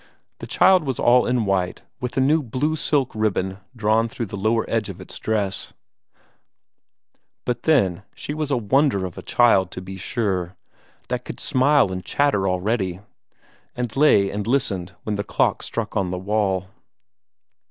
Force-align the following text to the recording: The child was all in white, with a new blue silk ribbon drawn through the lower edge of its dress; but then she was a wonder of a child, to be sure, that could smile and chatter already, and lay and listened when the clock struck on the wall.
The 0.39 0.47
child 0.47 0.83
was 0.83 0.97
all 0.97 1.27
in 1.27 1.45
white, 1.45 1.83
with 1.99 2.17
a 2.17 2.21
new 2.21 2.41
blue 2.41 2.75
silk 2.75 3.11
ribbon 3.13 3.59
drawn 3.75 4.07
through 4.09 4.25
the 4.25 4.35
lower 4.35 4.65
edge 4.67 4.89
of 4.89 4.99
its 4.99 5.19
dress; 5.19 5.73
but 7.45 7.61
then 7.69 8.01
she 8.15 8.33
was 8.33 8.49
a 8.49 8.57
wonder 8.57 9.05
of 9.05 9.15
a 9.19 9.21
child, 9.21 9.69
to 9.73 9.79
be 9.79 9.97
sure, 9.97 10.55
that 11.09 11.23
could 11.23 11.39
smile 11.39 11.91
and 11.91 12.03
chatter 12.03 12.49
already, 12.49 13.01
and 13.75 13.95
lay 13.95 14.31
and 14.31 14.47
listened 14.47 14.95
when 15.03 15.17
the 15.17 15.23
clock 15.23 15.61
struck 15.61 15.95
on 15.95 16.09
the 16.09 16.17
wall. 16.17 16.65